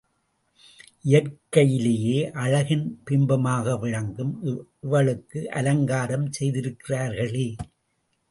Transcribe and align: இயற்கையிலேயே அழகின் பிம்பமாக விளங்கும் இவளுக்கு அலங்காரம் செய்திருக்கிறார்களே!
இயற்கையிலேயே 1.05 2.31
அழகின் 2.35 2.85
பிம்பமாக 3.09 3.75
விளங்கும் 3.79 4.33
இவளுக்கு 4.83 5.49
அலங்காரம் 5.51 6.27
செய்திருக்கிறார்களே! 6.39 7.47